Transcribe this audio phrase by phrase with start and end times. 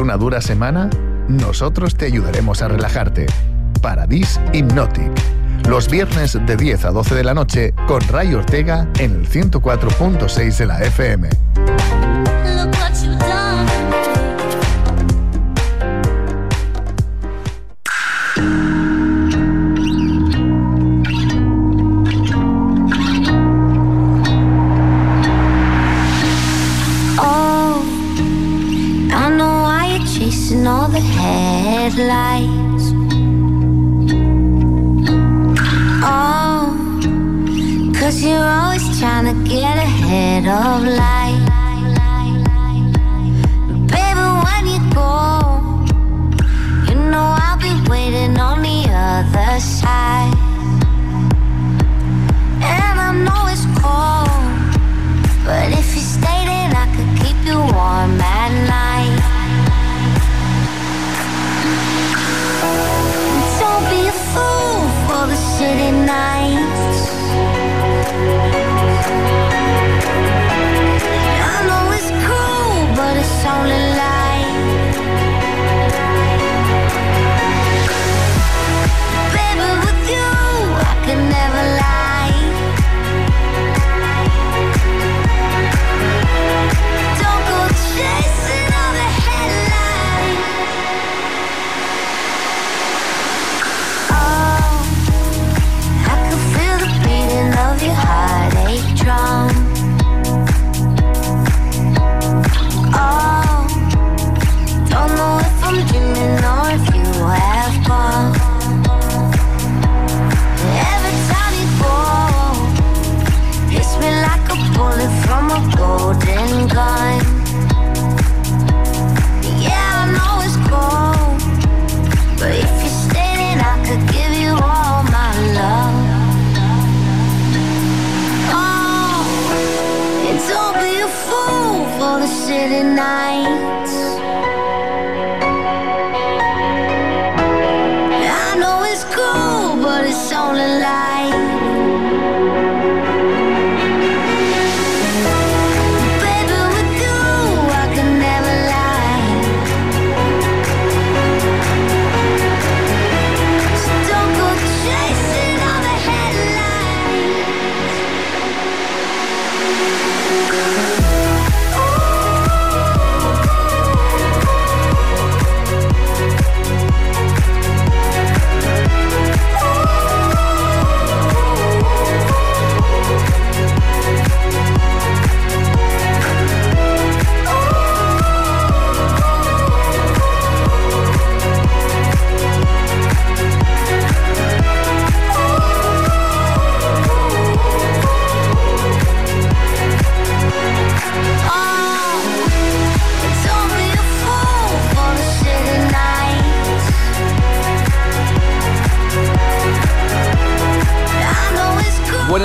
[0.00, 0.88] ¿Tienes una dura semana?
[1.28, 3.26] Nosotros te ayudaremos a relajarte.
[3.82, 5.12] Paradis Hypnotic.
[5.68, 10.56] Los viernes de 10 a 12 de la noche con Ray Ortega en el 104.6
[10.56, 11.28] de la FM.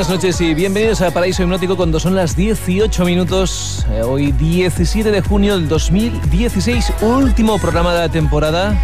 [0.05, 3.83] Buenas noches y bienvenidos a Paraíso Hipnótico cuando son las 18 minutos.
[3.89, 8.79] Eh, hoy 17 de junio del 2016, último programa de la temporada.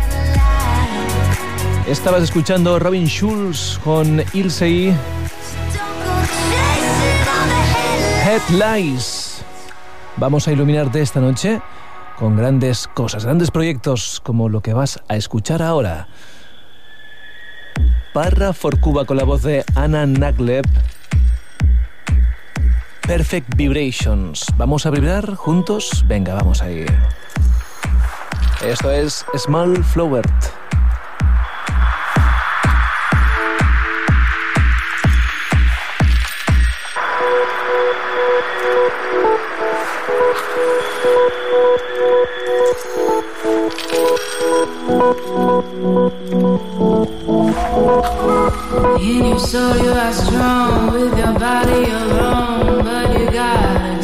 [1.87, 4.95] Estabas escuchando Robin Schulz con Ilsey
[8.25, 9.43] Headlights.
[10.17, 11.61] Vamos a iluminarte esta noche
[12.17, 16.07] con grandes cosas, grandes proyectos como lo que vas a escuchar ahora.
[18.11, 20.65] Parra for Cuba con la voz de Anna Nagleb.
[23.11, 24.45] Perfect Vibrations.
[24.55, 26.05] ¿Vamos a vibrar juntos?
[26.07, 26.85] Venga, vamos ahí.
[28.65, 30.31] Esto es Small Flowert.
[49.01, 50.93] In your soul, you are strong.
[50.93, 54.00] With your body alone, but you got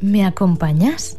[0.00, 1.16] ¿Me acompañas?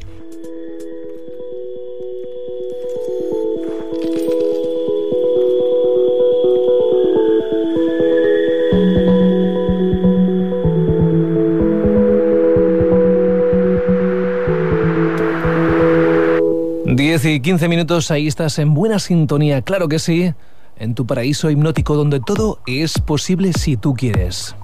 [16.85, 20.33] Diez y quince minutos, ahí estás en buena sintonía, claro que sí,
[20.77, 24.55] en tu paraíso hipnótico donde todo es posible si tú quieres.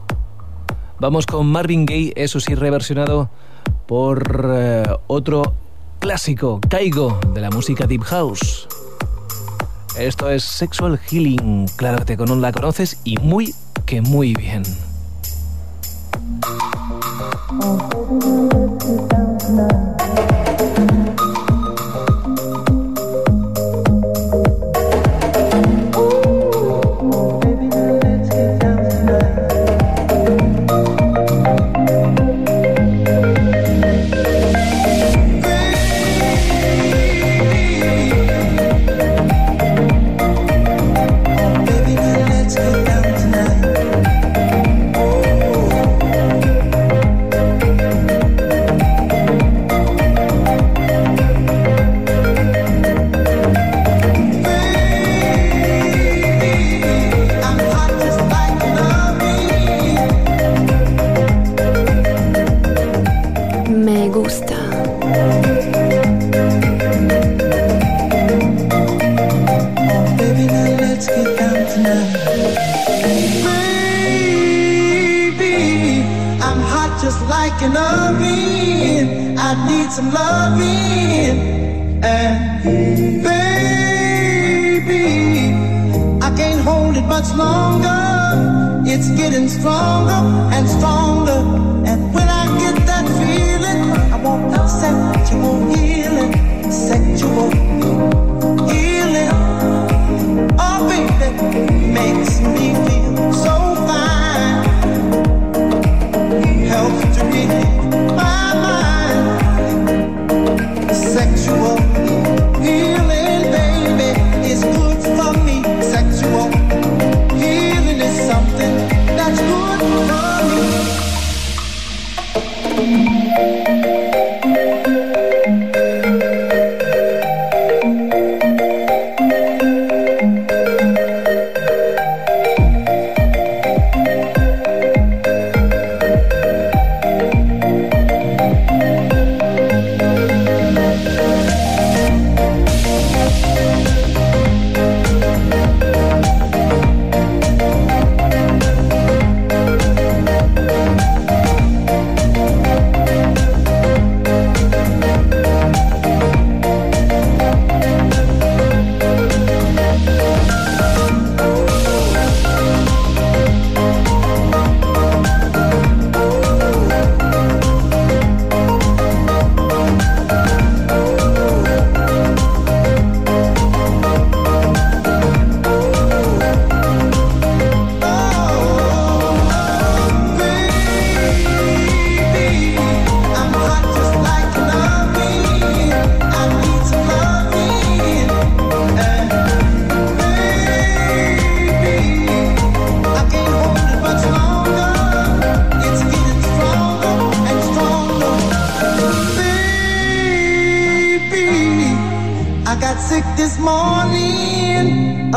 [1.02, 3.32] Vamos con Marvin Gaye, eso sí, reversionado
[3.88, 5.56] por eh, otro
[5.98, 8.68] clásico, Caigo, de la música Deep House.
[9.98, 11.66] Esto es Sexual Healing.
[11.76, 13.56] Claro que te la conoces y muy
[13.88, 14.62] que muy bien.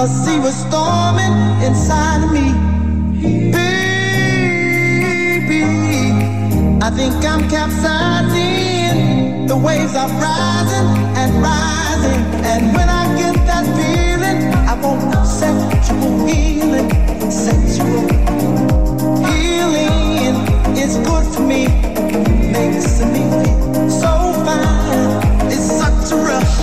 [0.04, 1.32] I see what's storming
[1.64, 2.52] inside of me.
[3.50, 3.72] Baby,
[6.82, 9.46] I think I'm capsizing.
[9.46, 12.20] The waves are rising and rising.
[12.44, 16.90] And when I get that feeling, I want sexual healing.
[17.30, 18.06] Sexual
[19.24, 20.36] healing
[20.76, 21.64] is good for me.
[22.52, 25.48] Makes me feel so fine.
[25.50, 26.56] It's such a rush.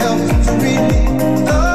[0.00, 1.73] Helps to relieve the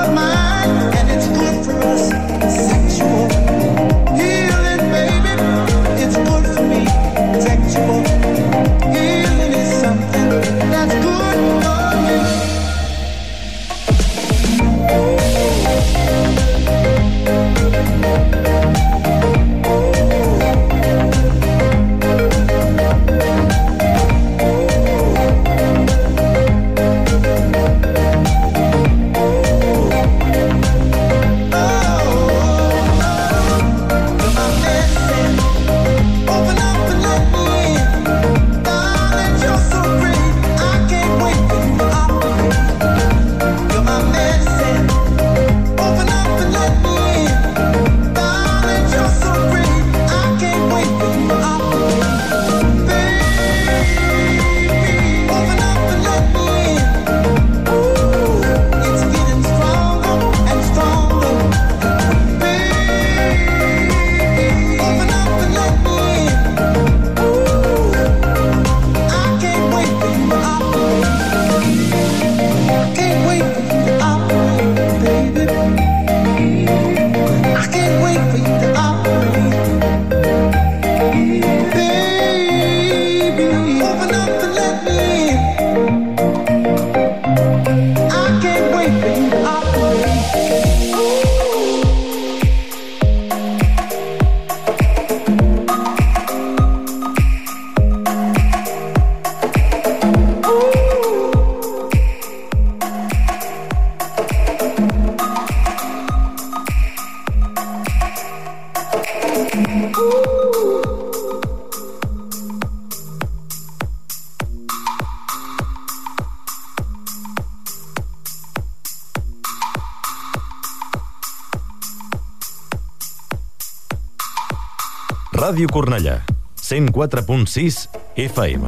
[126.99, 128.67] 104.6 FM.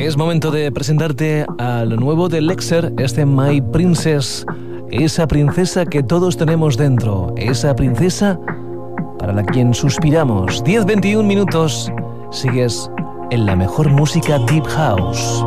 [0.00, 4.46] Es momento de presentarte a lo nuevo de Lexer, este My Princess,
[4.90, 8.40] esa princesa que todos tenemos dentro, esa princesa
[9.18, 10.64] para la quien suspiramos.
[10.64, 11.92] 10-21 minutos,
[12.30, 12.90] sigues
[13.30, 15.44] en la mejor música Deep House.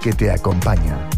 [0.00, 1.13] Que te acompaña.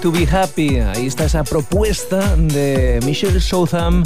[0.00, 0.78] To Be Happy.
[0.78, 4.02] Ahí está esa propuesta de Michelle Southam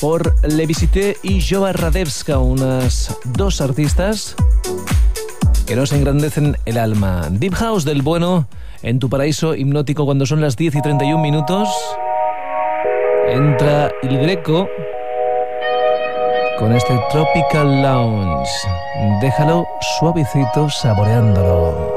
[0.00, 4.34] por Le Visité y Joa Radevska, unas dos artistas
[5.66, 7.28] que nos engrandecen el alma.
[7.30, 8.46] Deep House del bueno
[8.82, 11.68] en tu paraíso hipnótico cuando son las 10 y 31 minutos.
[13.28, 14.68] Entra el Greco
[16.58, 18.50] con este Tropical Lounge.
[19.20, 19.66] Déjalo
[19.98, 21.87] suavecito saboreándolo.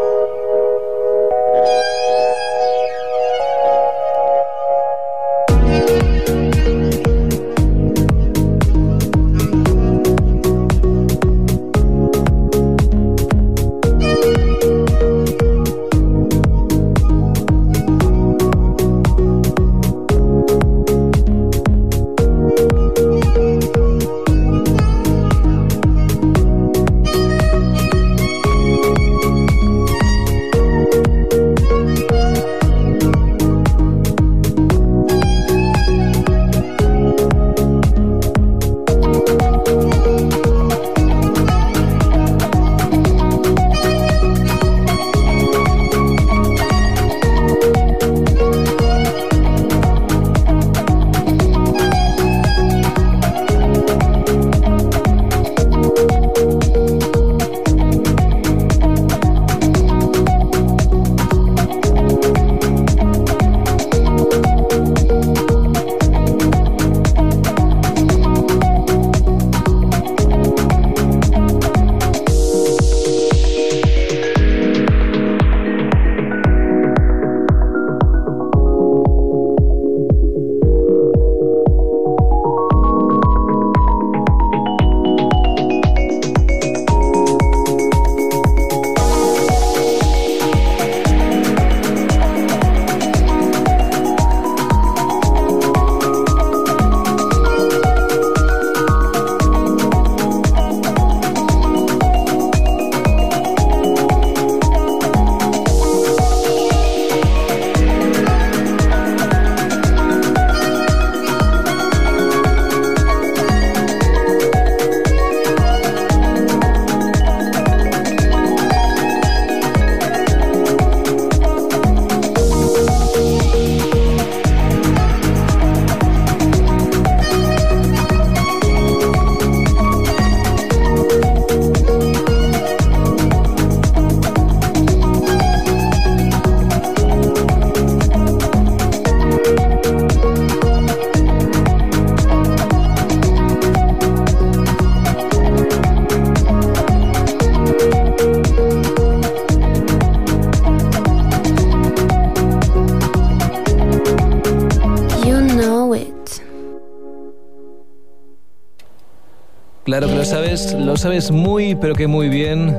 [160.78, 162.76] Lo sabes muy, pero que muy bien.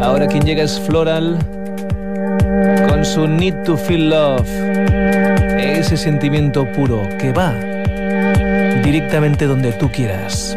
[0.00, 1.36] Ahora quien llega es Floral
[2.88, 4.48] con su Need to Feel Love.
[5.58, 7.54] Ese sentimiento puro que va
[8.82, 10.56] directamente donde tú quieras.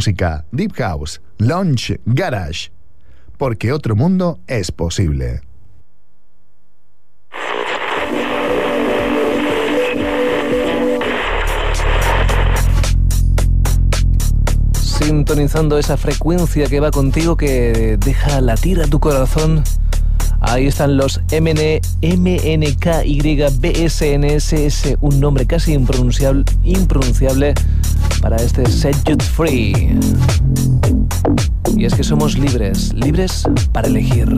[0.00, 2.70] Música, Deep House, Launch, Garage,
[3.36, 5.42] porque otro mundo es posible.
[14.72, 19.62] Sintonizando esa frecuencia que va contigo, que deja latir a tu corazón.
[20.40, 22.96] Ahí están los MN, MNKYBSNSS,
[25.02, 27.52] un nombre casi impronunciable
[28.20, 29.98] para este Set You Free.
[31.76, 34.34] Y es que somos libres, libres para elegir.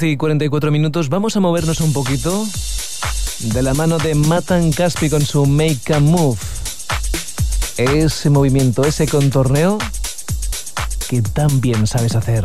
[0.00, 2.46] Y 44 minutos, vamos a movernos un poquito
[3.40, 6.38] de la mano de Matan Caspi con su Make a Move.
[7.76, 9.76] Ese movimiento, ese contorneo
[11.10, 12.44] que tan bien sabes hacer.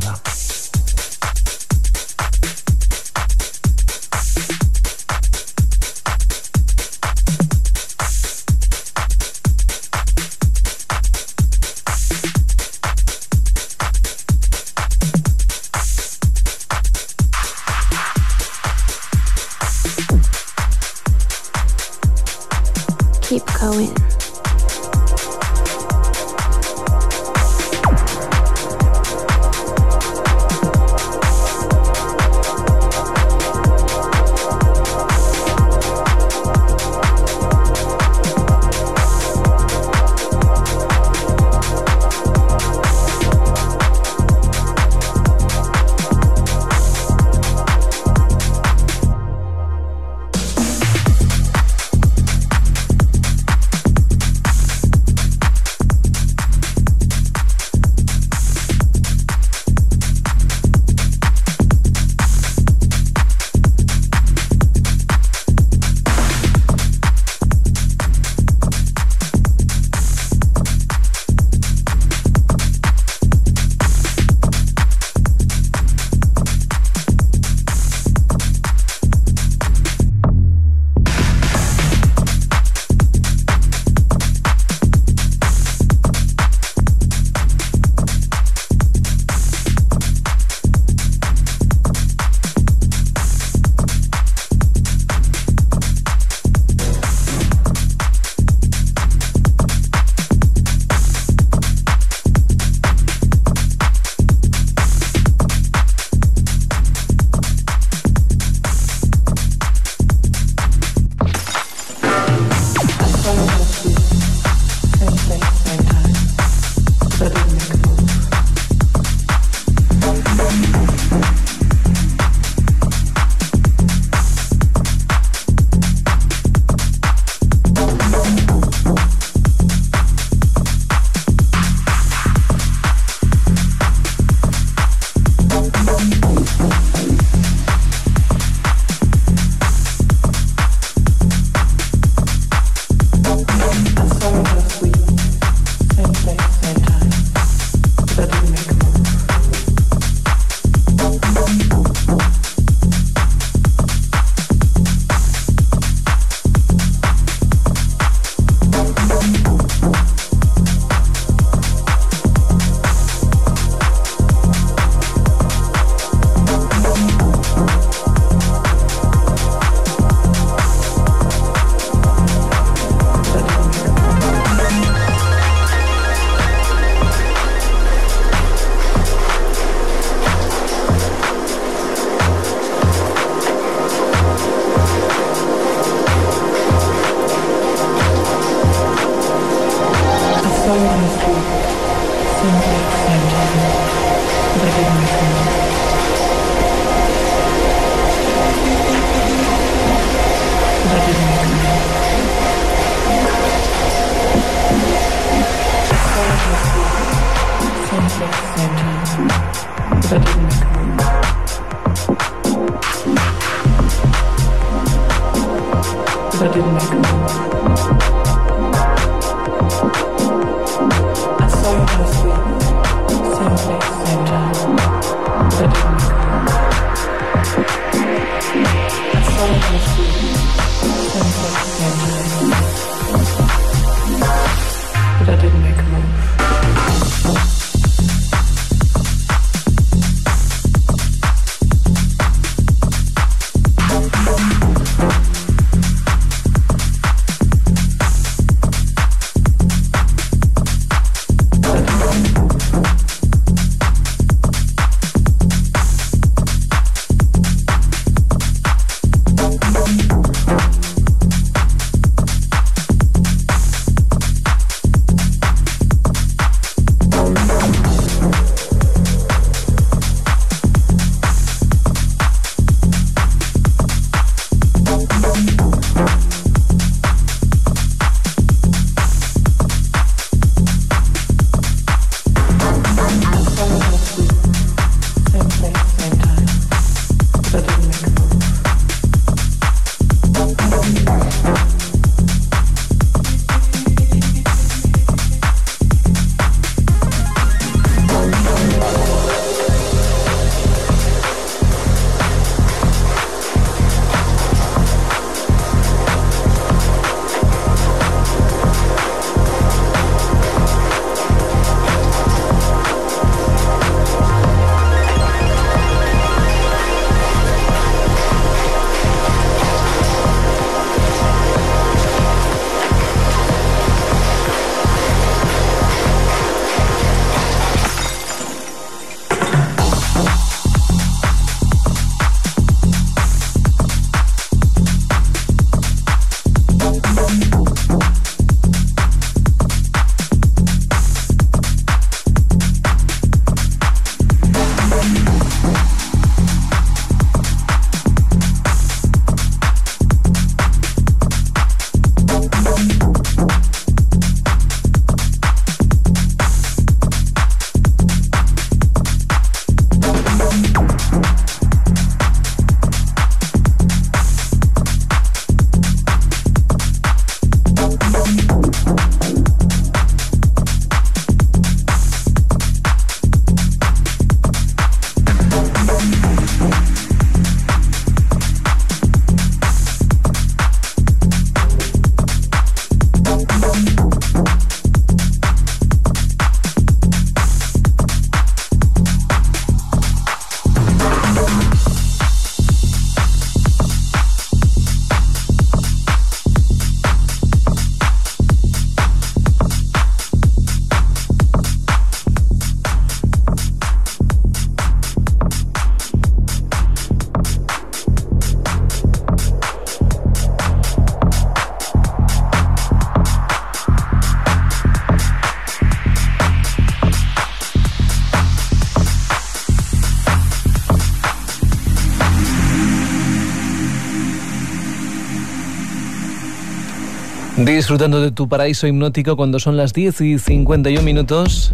[427.88, 431.74] Disfrutando de tu paraíso hipnótico cuando son las 10 y 51 minutos.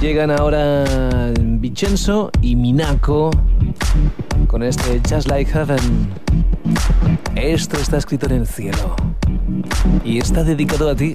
[0.00, 3.30] Llegan ahora Vincenzo y Minako
[4.48, 6.08] con este Just Like Heaven.
[7.36, 8.96] Esto está escrito en el cielo
[10.04, 11.14] y está dedicado a ti.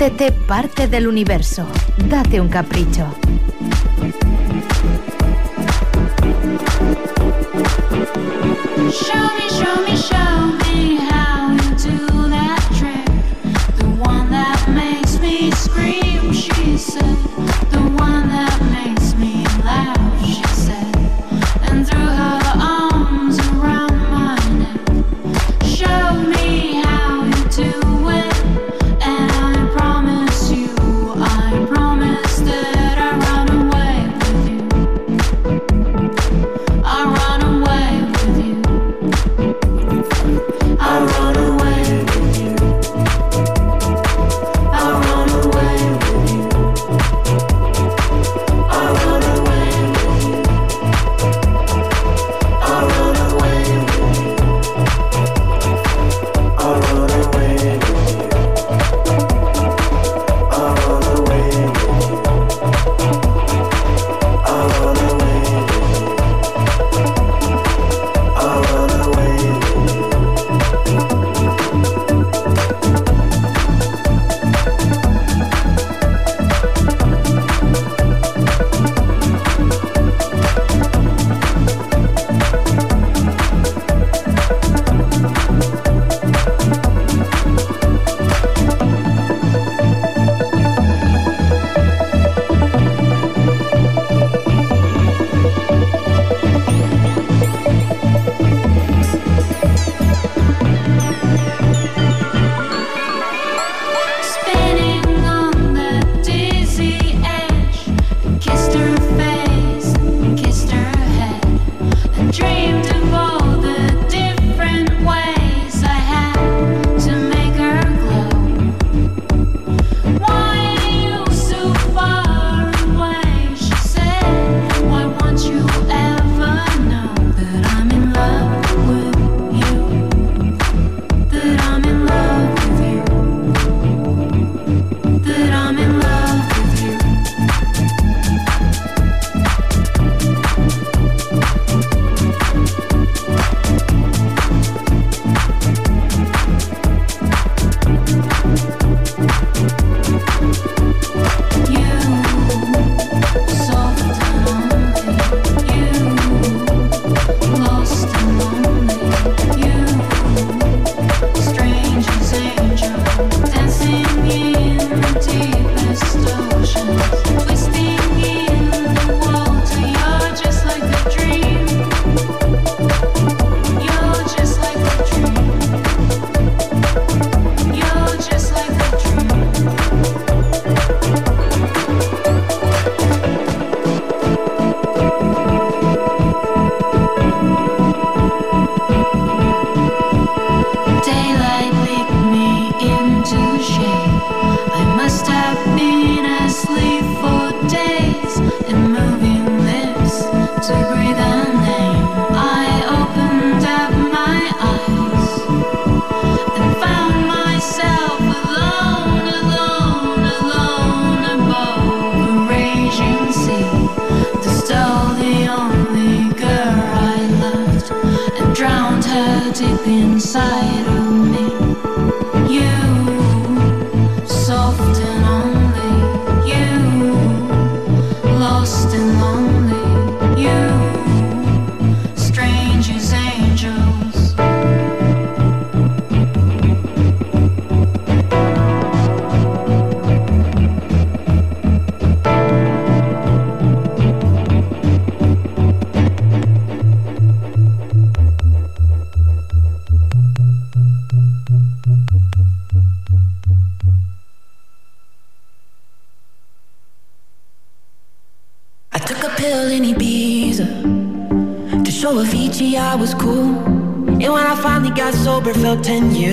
[0.00, 1.66] Siéntete parte del universo.
[2.08, 3.06] Date un capricho.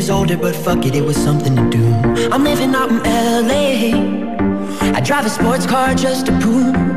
[0.08, 1.86] Years older, but fuck it, it was something to do.
[2.32, 3.92] I'm living out in LA.
[4.96, 6.97] I drive a sports car just to prove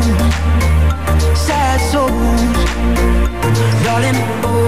[1.89, 2.59] souls.
[3.87, 4.63] All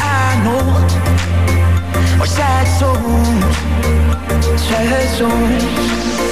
[0.00, 0.64] I know
[2.26, 3.42] sad souls
[4.60, 6.31] Sad souls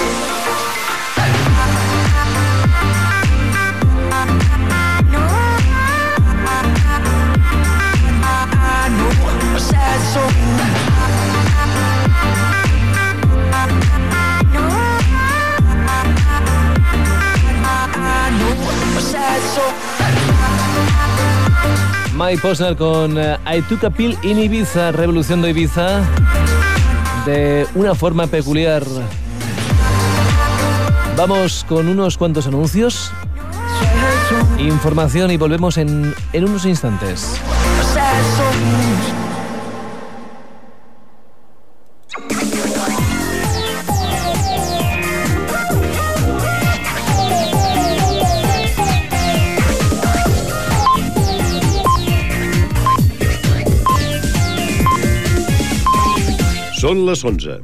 [22.23, 26.03] My Posner con uh, I Took a Pill in Ibiza, Revolución de Ibiza,
[27.25, 28.83] de una forma peculiar.
[31.17, 33.11] Vamos con unos cuantos anuncios,
[34.59, 37.41] información y volvemos en, en unos instantes.
[57.01, 57.61] Les 11.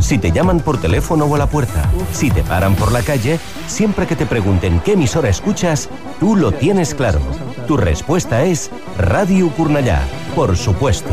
[0.00, 3.38] Si te llaman por teléfono o a la puerta, si te paran por la calle,
[3.66, 7.20] siempre que te pregunten qué emisora escuchas, tú lo tienes claro.
[7.66, 10.00] Tu respuesta es Radio Curnallá,
[10.34, 11.10] por supuesto.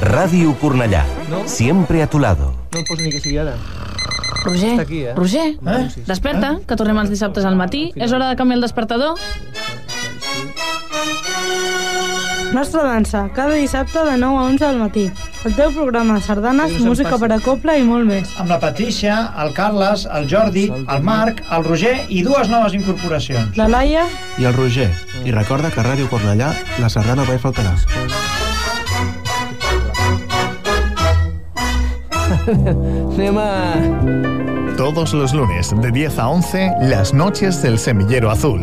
[0.00, 1.04] Radio Curnallá,
[1.44, 2.51] siempre a tu lado.
[2.72, 3.54] No em poso ni que sigui ara.
[4.42, 5.12] Roger, Està aquí, eh?
[5.14, 5.48] Roger,
[6.08, 7.90] desperta, que tornem els dissabtes al matí.
[7.94, 9.18] És hora de canviar el despertador.
[12.52, 15.04] Nostra dansa, cada dissabte de 9 a 11 del matí.
[15.44, 18.34] El teu programa sardanes, música per a coble i molt més.
[18.38, 23.56] Amb la Patricia, el Carles, el Jordi, el Marc, el Roger i dues noves incorporacions.
[23.56, 24.04] La Laia
[24.38, 24.90] I el Roger.
[25.24, 27.72] I recorda que a Ràdio Cornellà la sardana mai faltarà.
[33.14, 33.74] Anem a...
[34.76, 38.60] Todos los lunes de 10 a 11, Las Noches del Semillero Azul,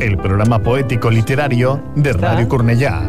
[0.00, 3.00] el programa poético literario de Radio Cornellá.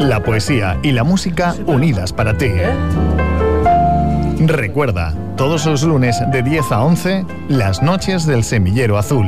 [0.00, 2.50] La poesía y la música unidas para ti.
[4.40, 9.26] Recuerda, todos los lunes de 10 a 11, Las Noches del Semillero Azul.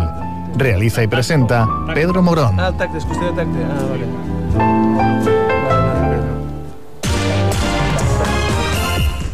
[0.56, 2.58] Realiza y presenta Pedro Morón.
[2.58, 3.44] Ah, tacte, tacte.
[3.44, 5.39] Ah, vale.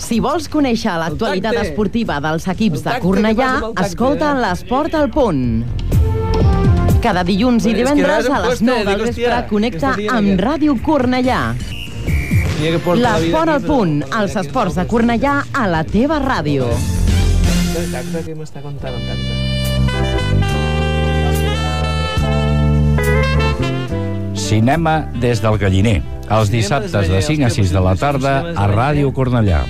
[0.06, 3.48] Si vols conèixer l'actualitat esportiva dels equips de Cornellà,
[3.82, 5.64] escolta l'Esport al punt.
[7.02, 10.38] Cada dilluns i divendres a les costa, 9 del vespre connecta amb?
[10.38, 11.40] Ràdio Cornellà.
[13.02, 16.70] L'Esport al punt, els esports de Cornellà a la teva ràdio.
[16.70, 19.34] El tacte que m'està contant el tacte.
[24.46, 25.98] Cinema des del Galliner.
[26.30, 29.64] Els dissabtes de 5 a 6 de la tarda a Ràdio Cornellà.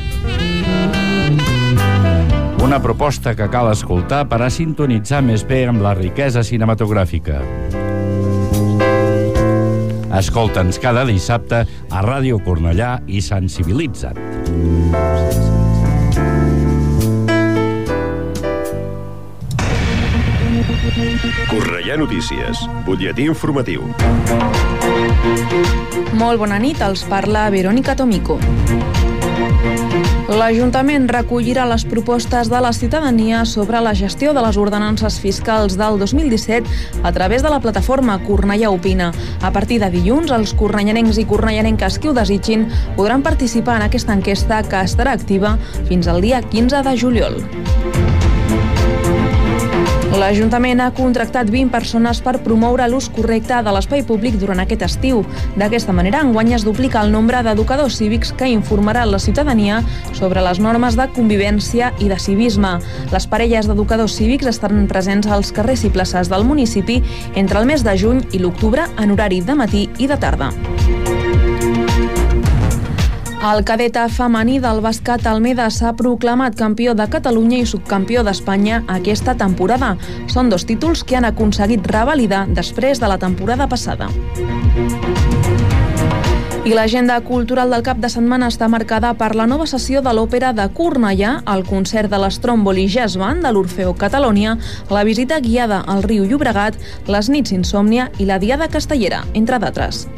[2.67, 7.39] Una proposta que cal escoltar per a sintonitzar més bé amb la riquesa cinematogràfica.
[10.19, 14.19] Escolta'ns cada dissabte a Ràdio Cornellà i sensibilitza't.
[21.47, 23.87] Cornellà Notícies, butlletí informatiu.
[26.19, 28.41] Molt bona nit, els parla Verònica Tomico.
[30.37, 35.99] L'Ajuntament recollirà les propostes de la ciutadania sobre la gestió de les ordenances fiscals del
[36.03, 39.12] 2017 a través de la plataforma Cornellà Opina.
[39.41, 42.66] A partir de dilluns, els cornellanencs i cornellanenques que ho desitgin
[42.99, 45.57] podran participar en aquesta enquesta que estarà activa
[45.89, 47.43] fins al dia 15 de juliol.
[50.14, 55.24] L'Ajuntament ha contractat 20 persones per promoure l'ús correcte de l'espai públic durant aquest estiu.
[55.59, 59.82] D'aquesta manera, enguany es duplica el nombre d'educadors cívics que informaran la ciutadania
[60.14, 62.76] sobre les normes de convivència i de civisme.
[63.12, 67.02] Les parelles d'educadors cívics estaran presents als carrers i places del municipi
[67.34, 70.54] entre el mes de juny i l'octubre en horari de matí i de tarda.
[73.37, 79.34] El cadeta femení del bàsquet Almeda s'ha proclamat campió de Catalunya i subcampió d'Espanya aquesta
[79.37, 79.93] temporada.
[80.32, 84.09] Són dos títols que han aconseguit revalidar després de la temporada passada.
[86.66, 90.51] I l'agenda cultural del cap de setmana està marcada per la nova sessió de l'òpera
[90.57, 94.57] de Cornellà, el concert de l'Stromboli Jazz Band de l'Orfeo Catalònia,
[94.91, 100.09] la visita guiada al riu Llobregat, les nits insòmnia i la diada castellera, entre d'altres.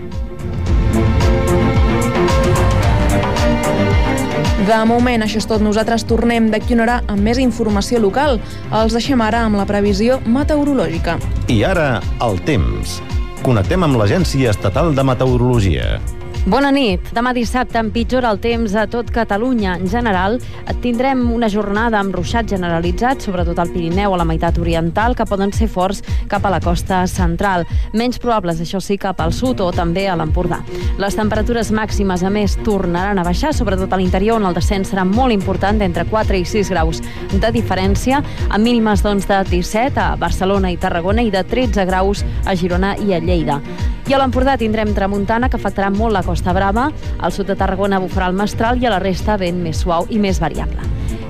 [4.66, 5.62] De moment, això és tot.
[5.62, 8.40] Nosaltres tornem d'aquí una hora amb més informació local.
[8.74, 11.18] Els deixem ara amb la previsió meteorològica.
[11.48, 12.98] I ara, el temps.
[13.46, 15.98] Connectem amb l'Agència Estatal de Meteorologia.
[16.46, 17.02] Bona nit.
[17.12, 19.74] Demà dissabte empitjora el temps a tot Catalunya.
[19.80, 20.38] En general,
[20.82, 25.52] tindrem una jornada amb ruixat generalitzat, sobretot al Pirineu, a la meitat oriental, que poden
[25.52, 27.66] ser forts cap a la costa central.
[27.92, 30.62] Menys probables, això sí, cap al sud o també a l'Empordà.
[30.98, 35.04] Les temperatures màximes, a més, tornaran a baixar, sobretot a l'interior, on el descens serà
[35.08, 37.02] molt important, d'entre 4 i 6 graus
[37.34, 42.24] de diferència, amb mínimes doncs, de 17 a Barcelona i Tarragona i de 13 graus
[42.46, 43.62] a Girona i a Lleida.
[44.08, 46.86] I a l'Empordà tindrem tramuntana, que afectarà molt la Costa Brava,
[47.20, 50.16] al sud de Tarragona bufarà el mestral i a la resta vent més suau i
[50.16, 50.80] més variable.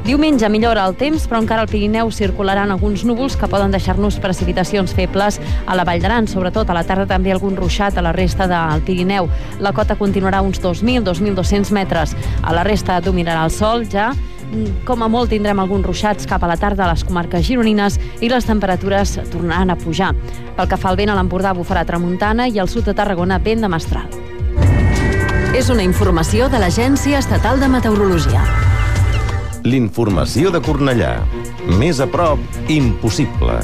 [0.06, 4.94] Diumenge millora el temps, però encara al Pirineu circularan alguns núvols que poden deixar-nos precipitacions
[4.94, 8.46] febles a la Vall d'Aran, sobretot a la tarda també algun ruixat a la resta
[8.46, 9.26] del Pirineu.
[9.58, 12.14] La cota continuarà uns 2.000-2.200 metres.
[12.46, 14.12] A la resta dominarà el sol ja
[14.88, 18.30] com a molt tindrem alguns ruixats cap a la tarda a les comarques gironines i
[18.32, 20.14] les temperatures tornaran a pujar.
[20.56, 23.60] Pel que fa al vent, a l'Empordà bufarà tramuntana i al sud de Tarragona vent
[23.64, 24.08] de mestral.
[25.56, 28.42] És una informació de l'Agència Estatal de Meteorologia.
[29.64, 31.18] L'informació de Cornellà.
[31.80, 32.38] Més a prop,
[32.72, 33.58] impossible.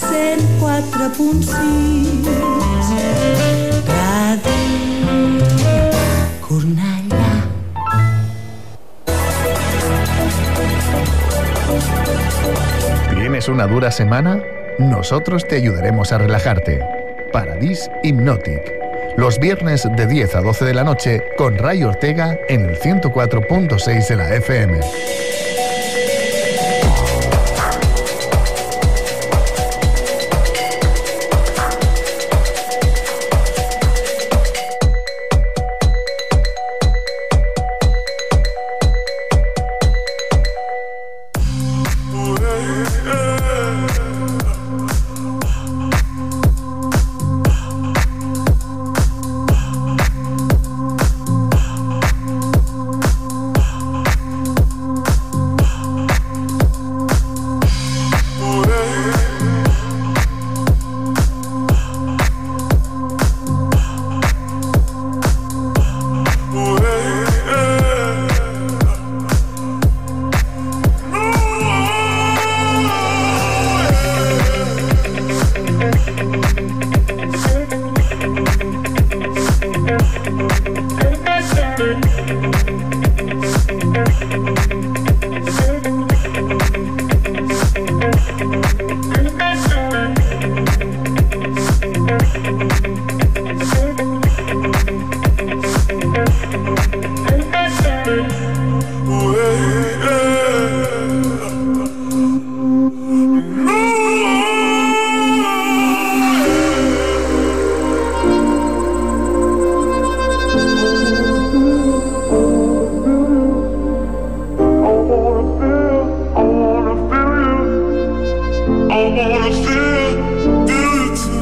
[0.00, 2.69] 104.6
[13.30, 14.42] ¿Tienes una dura semana?
[14.80, 16.80] Nosotros te ayudaremos a relajarte.
[17.32, 18.74] Paradis Hypnotic.
[19.16, 24.08] Los viernes de 10 a 12 de la noche con Ray Ortega en el 104.6
[24.08, 24.80] de la FM.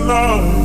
[0.08, 0.57] love.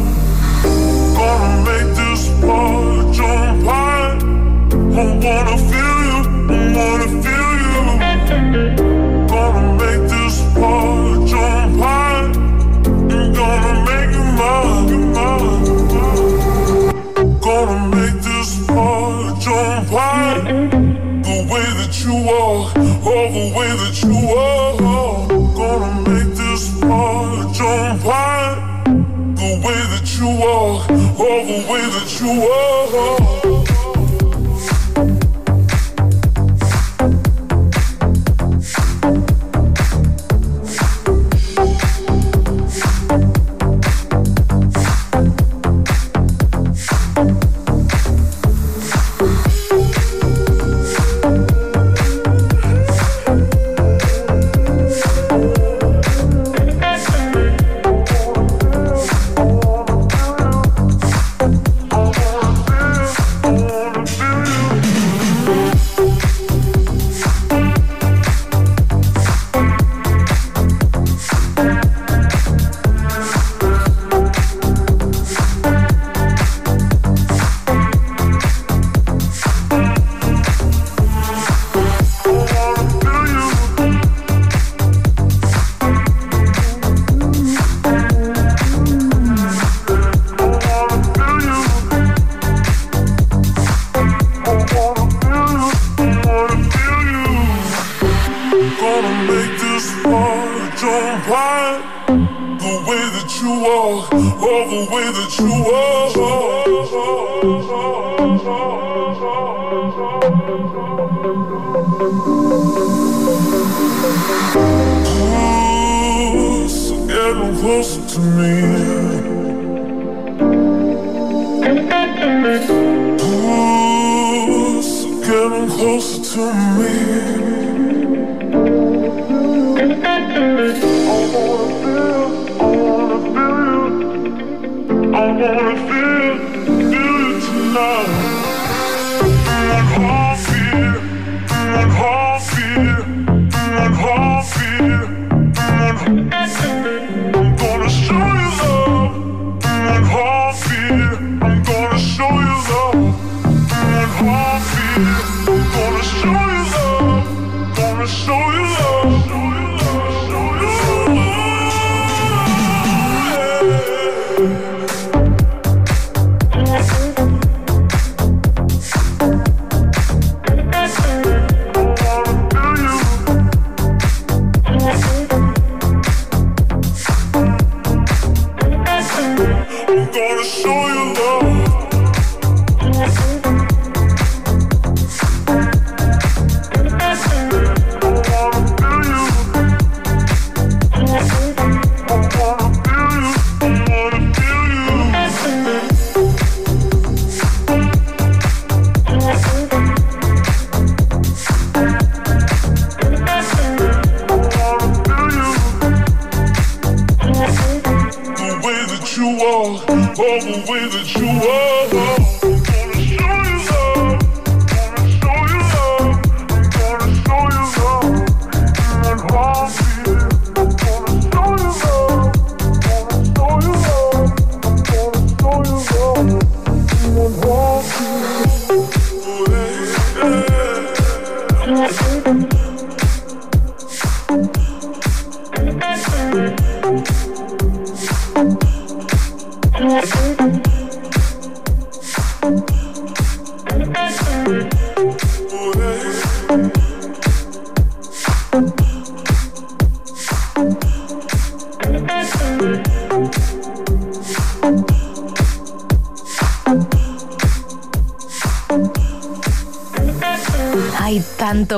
[209.18, 212.33] you are, all the way that you are.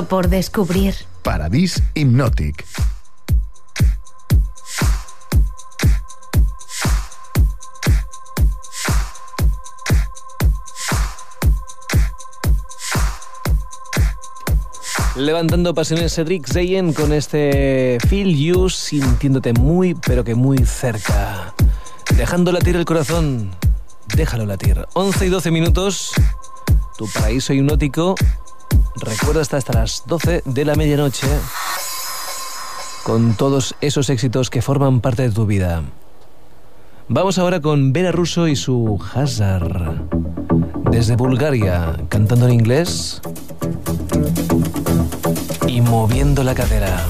[0.04, 0.94] por descubrir.
[1.22, 2.66] Paradis Hypnotic.
[15.16, 21.54] Levantando pasiones, Cedric Zayen con este Feel You, sintiéndote muy, pero que muy cerca.
[22.16, 23.50] Dejando latir el corazón,
[24.14, 24.86] déjalo latir.
[24.92, 26.10] 11 y 12 minutos,
[26.98, 28.14] tu paraíso hipnótico
[28.96, 31.26] Recuerda, hasta las 12 de la medianoche
[33.04, 35.82] con todos esos éxitos que forman parte de tu vida.
[37.08, 40.02] Vamos ahora con Vera Russo y su Hazar.
[40.90, 43.20] Desde Bulgaria, cantando en inglés
[45.68, 47.04] y moviendo la cadera.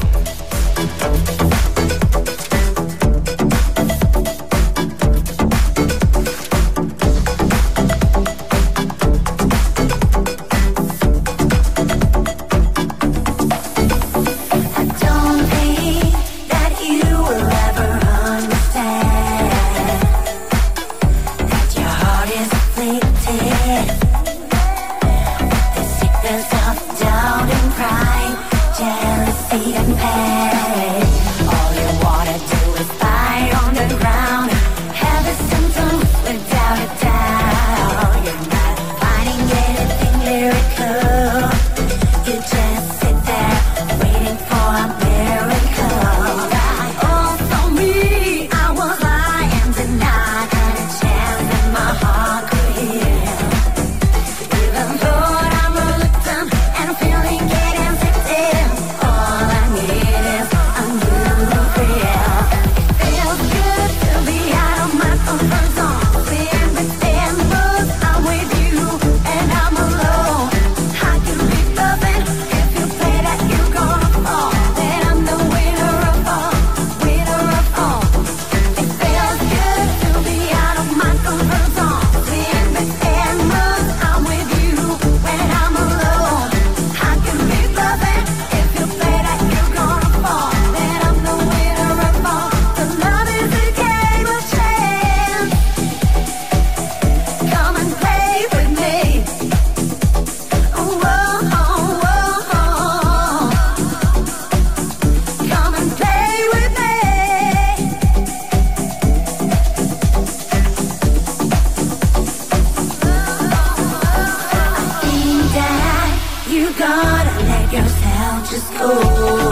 [118.67, 119.46] school.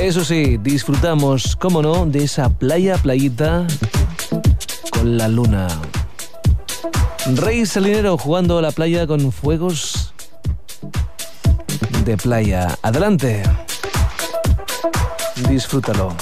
[0.00, 3.66] Eso sí, disfrutamos, como no, de esa playa, playita
[4.90, 5.68] con la luna.
[7.34, 10.14] Rey Salinero jugando a la playa con fuegos
[12.06, 12.78] de playa.
[12.80, 13.42] Adelante.
[15.46, 16.16] Disfrútalo.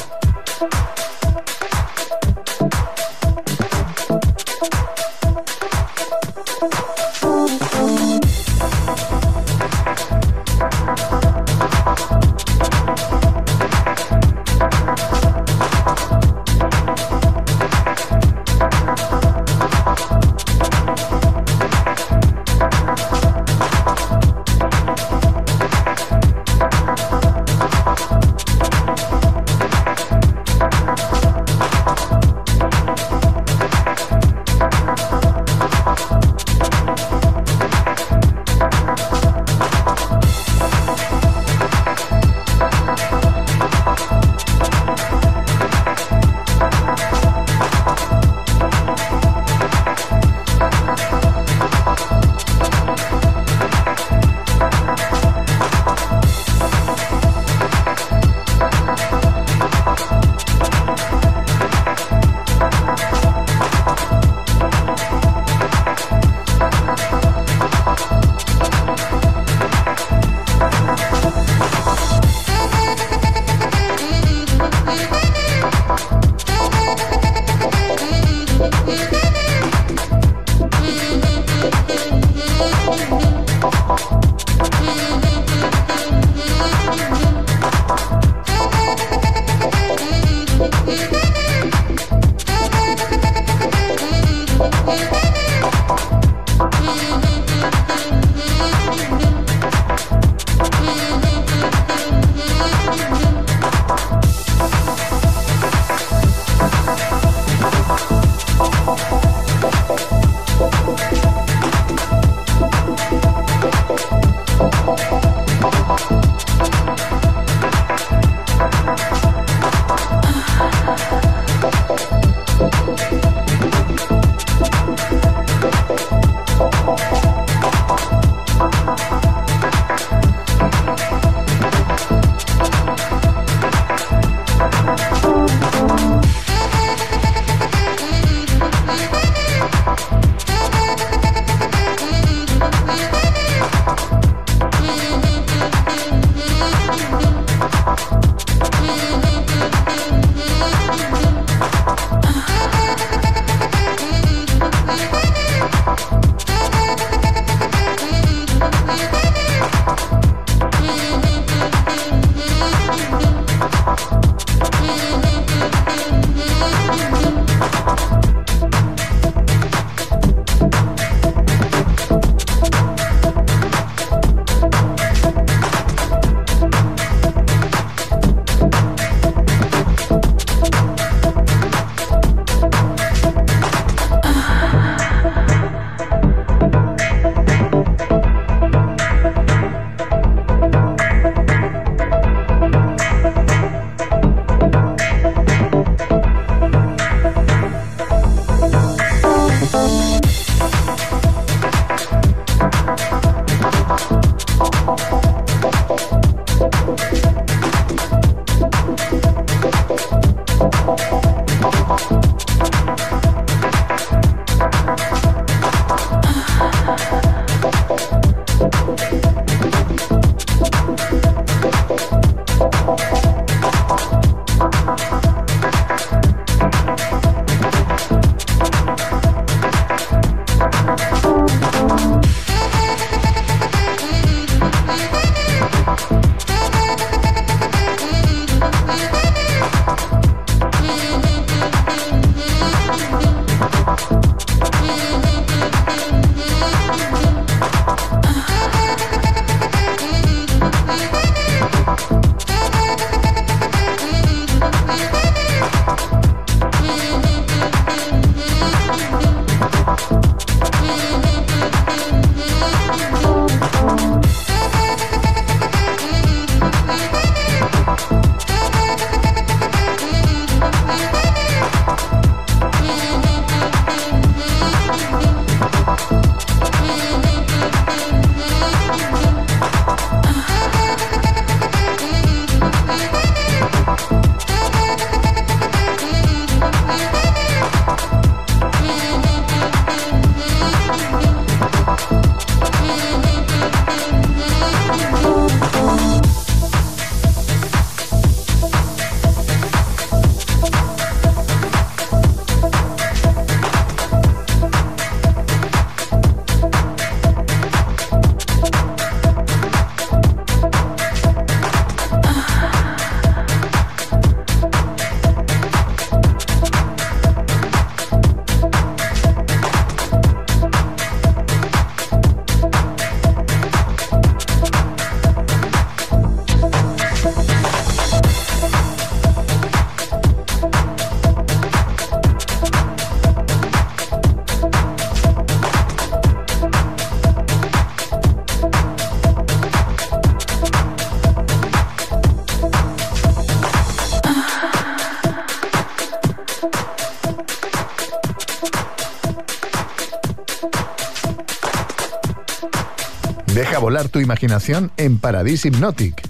[354.23, 356.23] Imaginación en Paradis Hypnotic,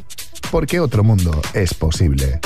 [0.51, 2.41] porque otro mundo es posible.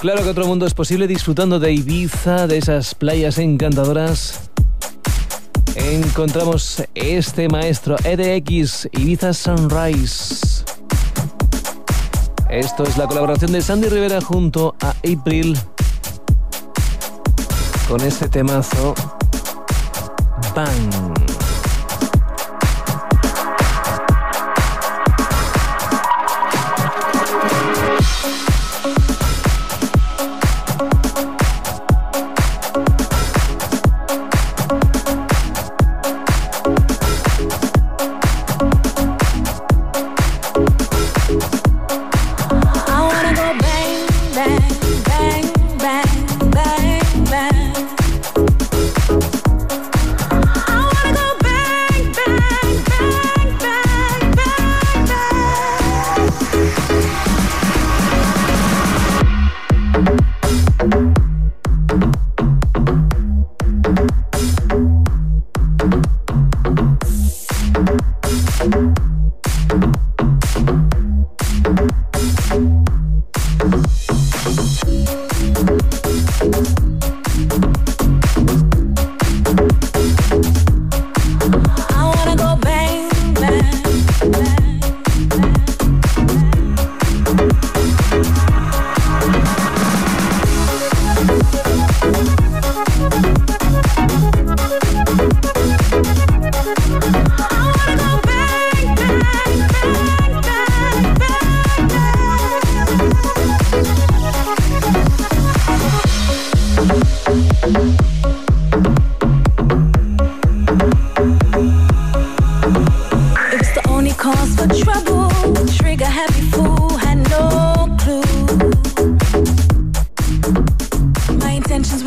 [0.00, 4.48] Claro que otro mundo es posible disfrutando de Ibiza, de esas playas encantadoras.
[5.74, 10.64] Encontramos este maestro EDX Ibiza Sunrise.
[12.48, 15.58] Esto es la colaboración de Sandy Rivera junto a April
[17.88, 18.94] con este temazo
[20.54, 21.17] Bang.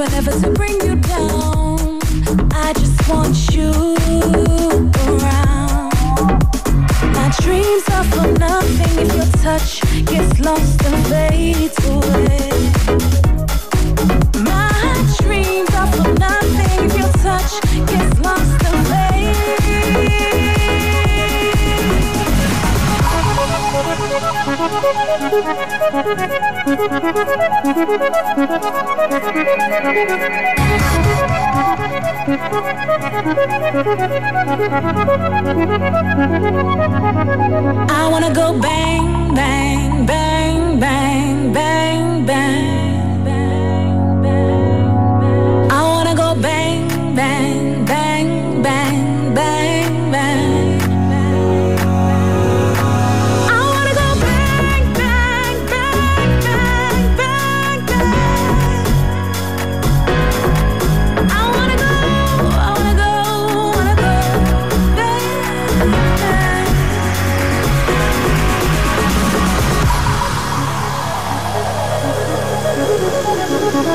[0.02, 0.81] Were never to bring
[25.94, 25.98] I
[38.10, 43.28] wanna go bang, bang, bang, bang, bang, bang.
[45.70, 48.21] I wanna go bang, bang, bang,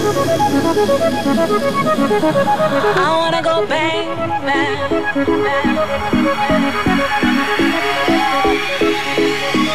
[0.07, 0.11] I
[3.19, 4.07] wanna go bang,
[4.47, 4.79] bang,
[9.55, 9.66] I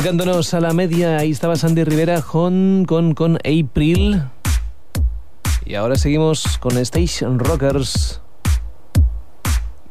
[0.00, 4.22] Acercándonos a la media, ahí estaba Sandy Rivera con, con, con April.
[5.66, 8.22] Y ahora seguimos con Station Rockers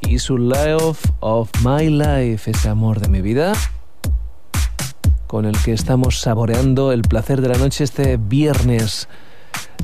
[0.02, 3.54] y su Love of My Life, ese amor de mi vida,
[5.28, 9.08] con el que estamos saboreando el placer de la noche este viernes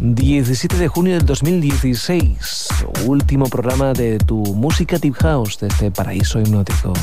[0.02, 2.68] 17 de junio del 2016,
[3.06, 6.94] último programa de tu música Tip House de este paraíso hipnótico.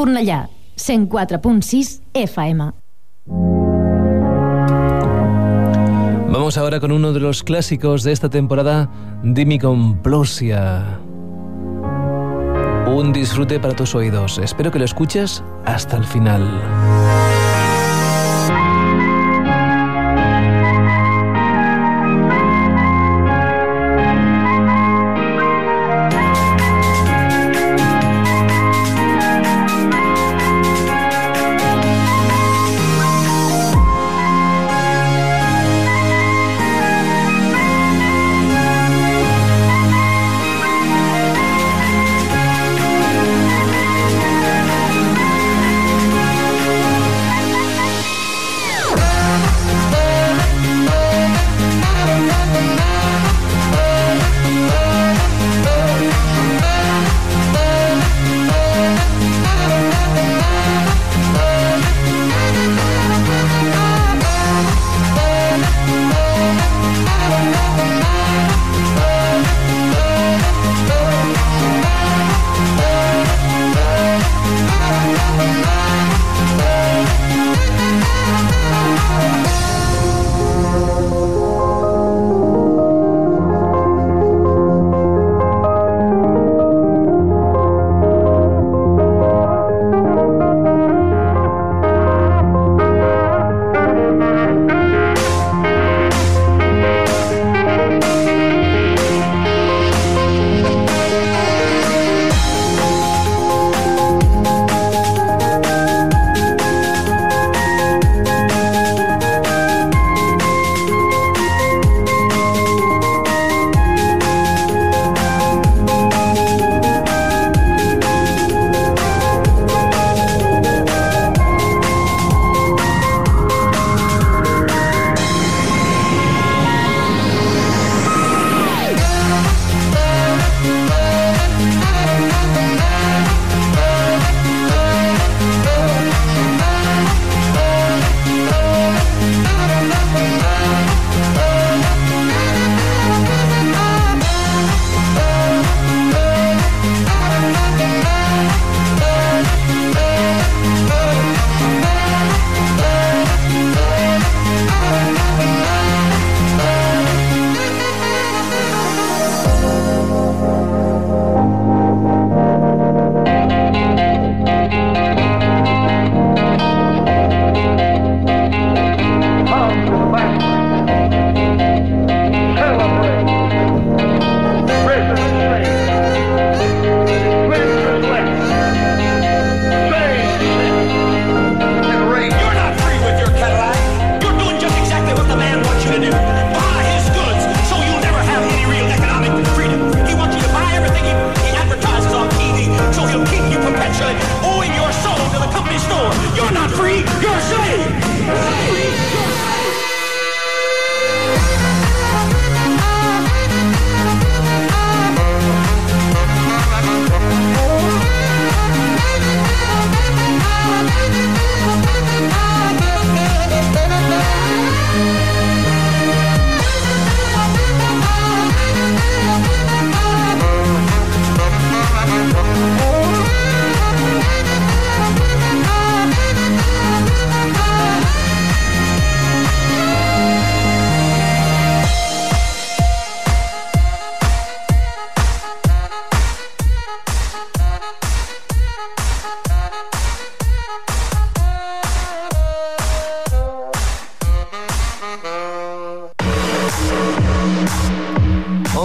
[0.00, 2.72] Cornellà, 104.6 FM.
[6.32, 8.88] Vamos ahora con uno de los clásicos de esta temporada,
[9.22, 10.98] Dimi Complosia.
[12.86, 14.38] Un disfrute para tus oídos.
[14.38, 16.48] Espero que lo escuches hasta el final.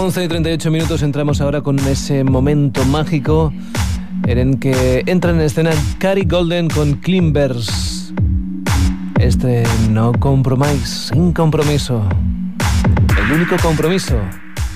[0.06, 3.52] 11 y 38 minutos entramos ahora con ese momento mágico
[4.24, 8.14] en el que entra en escena Cary Golden con Climbers.
[9.18, 12.08] Este no compromise, sin compromiso.
[13.18, 14.16] El único compromiso,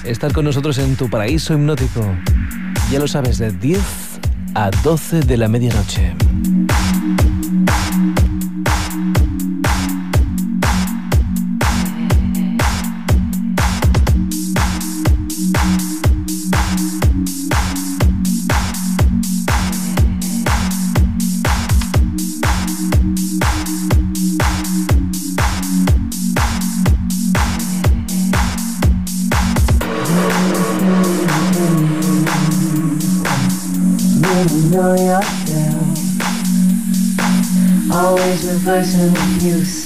[0.03, 2.05] estar con nosotros en tu paraíso hipnótico.
[2.91, 3.81] Ya lo sabes, de 10
[4.57, 6.13] a 12 de la medianoche.
[38.91, 39.80] Universal News.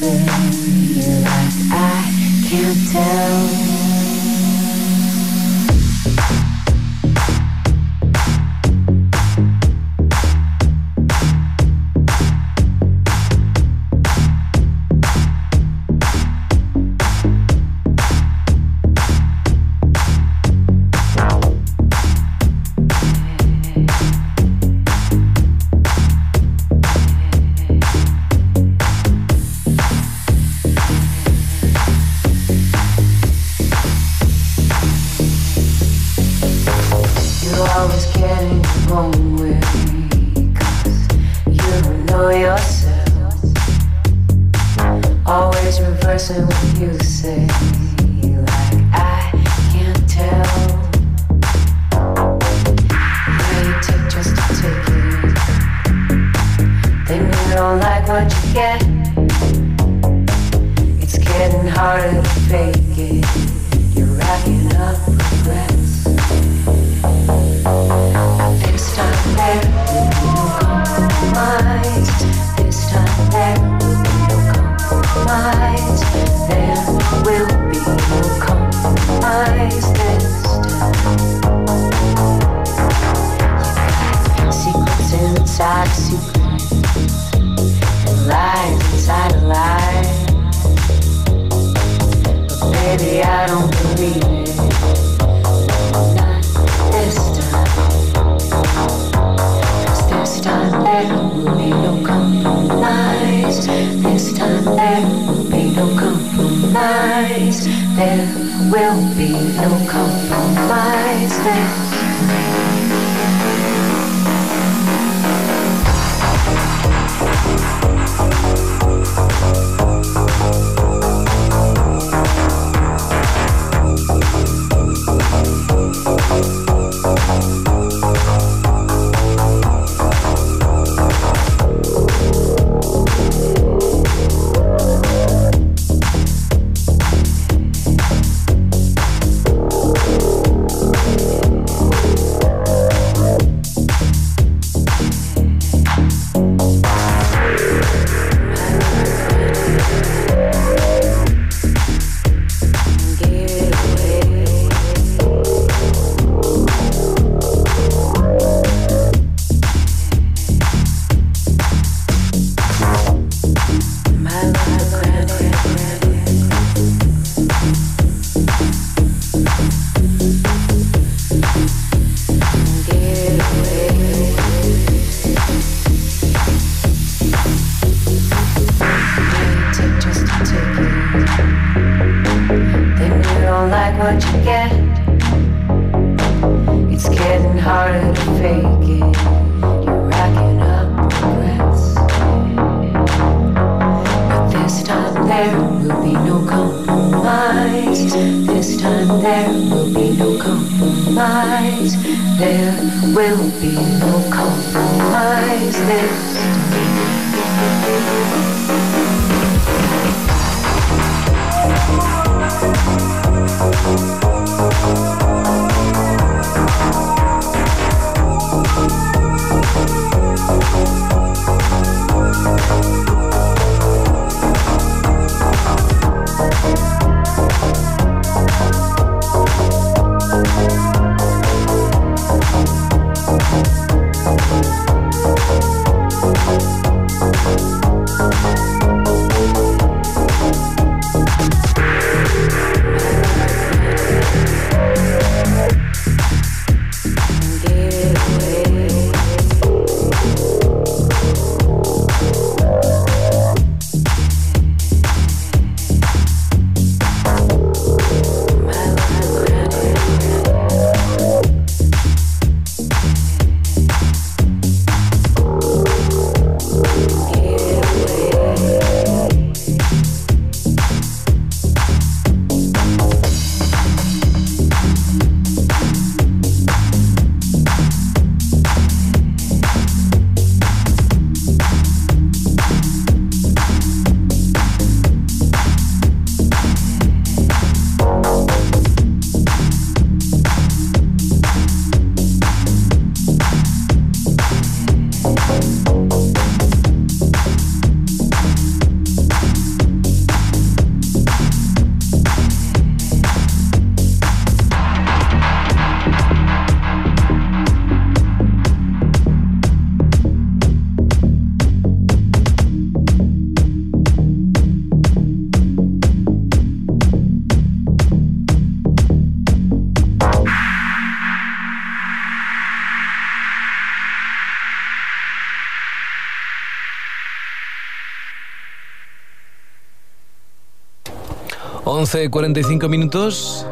[332.15, 333.67] 12, 45 minutos.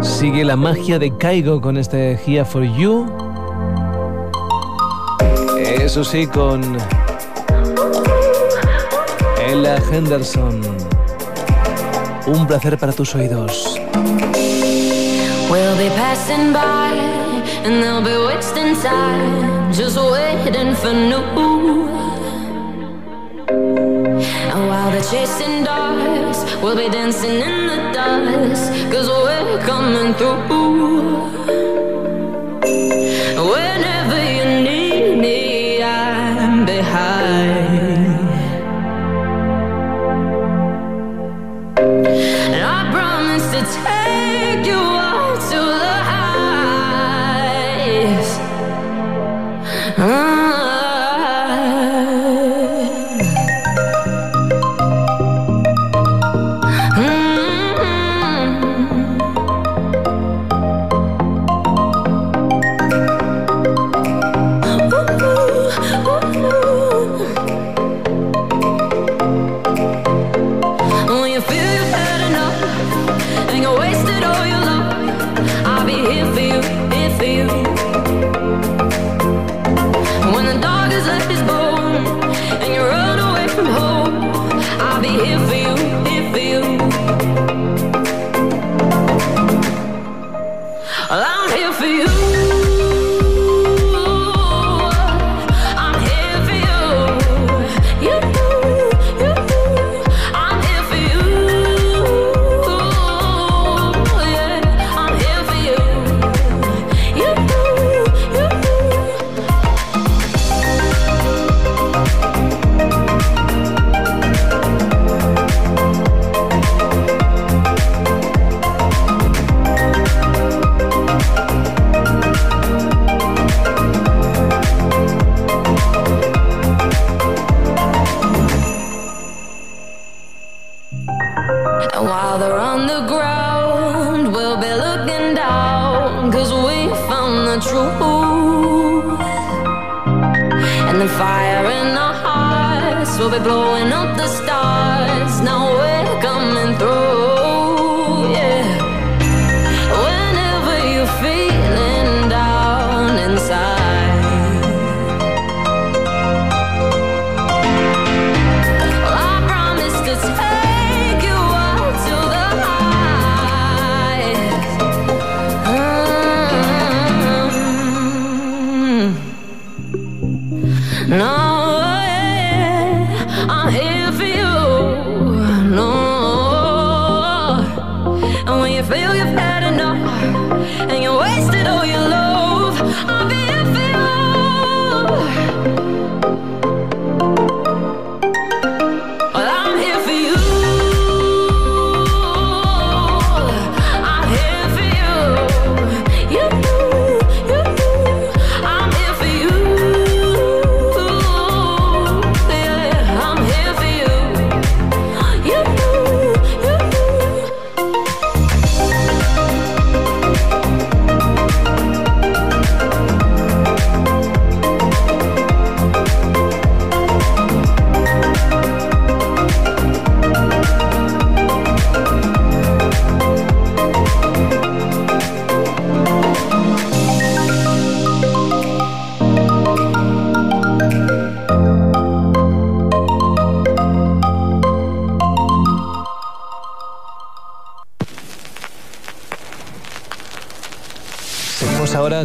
[0.00, 3.06] Sigue la magia de Caigo con este Here for You.
[5.58, 6.62] Eso sí, con
[9.46, 10.62] Ella Henderson.
[12.28, 13.78] Un placer para tus oídos.
[25.14, 26.38] chasing dogs.
[26.60, 28.66] We'll be dancing in the dust.
[28.92, 30.63] Cause we're coming through.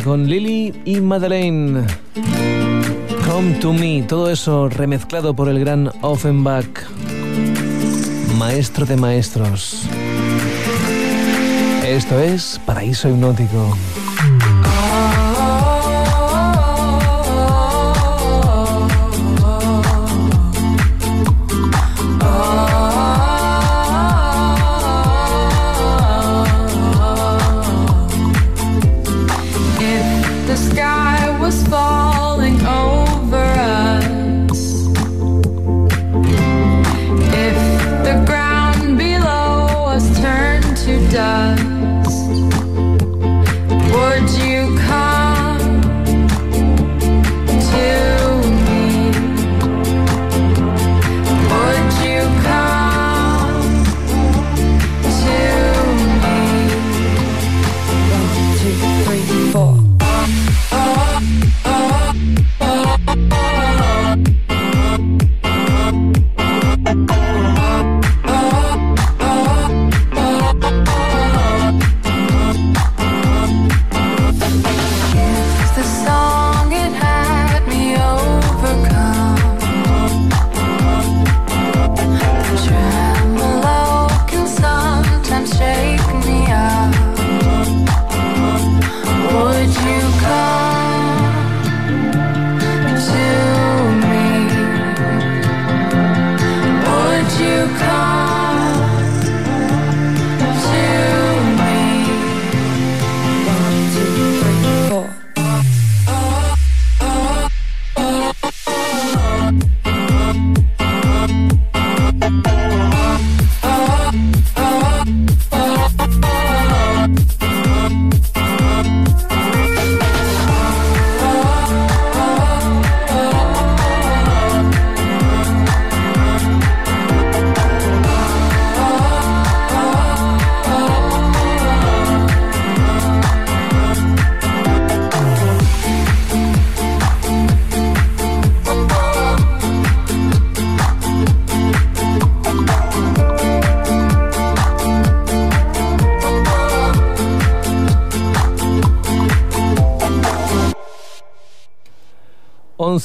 [0.03, 1.85] Con Lily y Madeleine.
[3.27, 6.67] Come to me, todo eso remezclado por el gran Offenbach,
[8.38, 9.84] maestro de maestros.
[11.85, 13.76] Esto es Paraíso Hipnótico.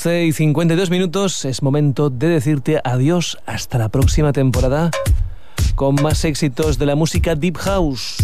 [0.04, 4.90] 11 y 52 minutos es momento de decirte adiós hasta la próxima temporada
[5.76, 8.16] con más éxitos de la música Deep House.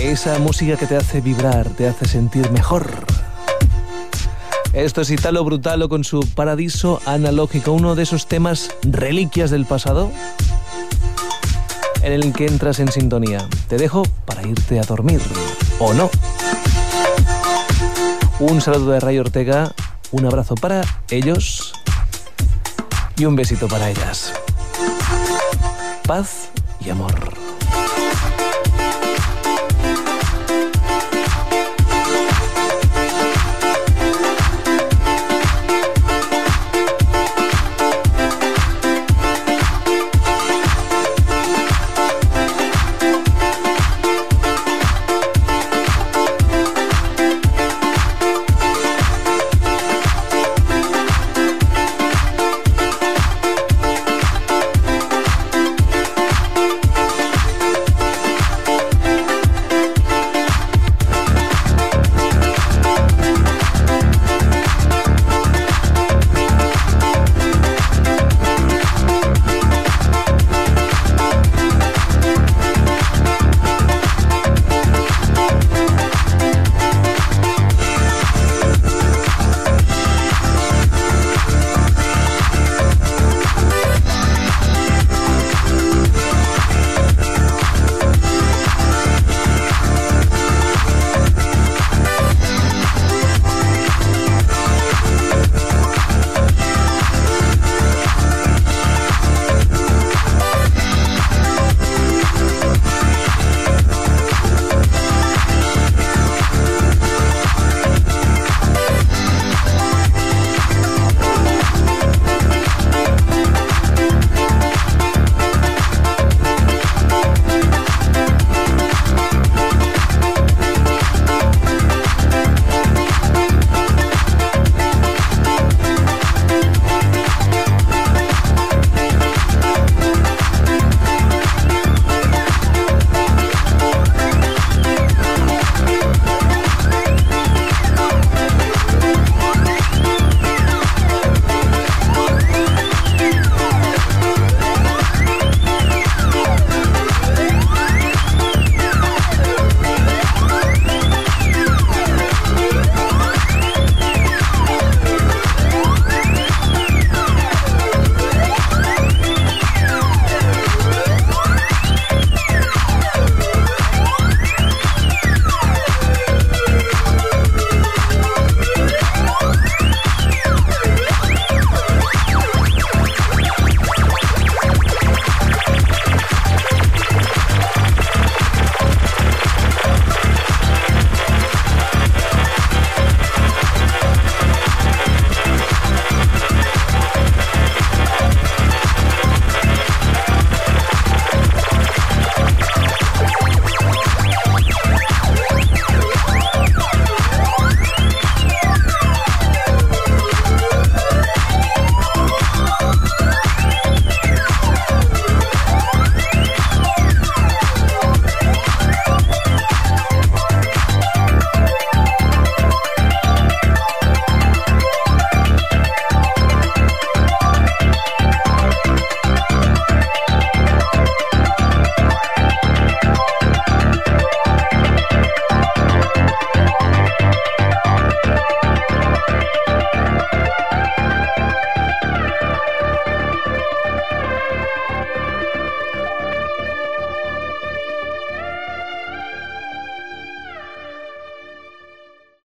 [0.00, 2.90] Esa música que te hace vibrar, te hace sentir mejor.
[4.72, 10.10] Esto es Italo Brutalo con su Paradiso Analógico, uno de esos temas reliquias del pasado
[12.02, 13.46] en el que entras en sintonía.
[13.68, 15.20] Te dejo para irte a dormir,
[15.80, 16.08] ¿o no?
[18.40, 19.74] Un saludo de Ray Ortega,
[20.14, 21.72] un abrazo para ellos
[23.16, 24.32] y un besito para ellas.
[26.06, 26.50] Paz
[26.80, 27.33] y amor.